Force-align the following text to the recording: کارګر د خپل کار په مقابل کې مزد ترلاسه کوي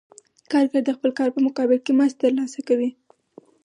کارګر 0.51 0.81
د 0.85 0.89
خپل 0.97 1.11
کار 1.19 1.29
په 1.35 1.39
مقابل 1.47 1.79
کې 1.85 1.91
مزد 1.99 2.17
ترلاسه 2.23 2.59
کوي 2.67 2.89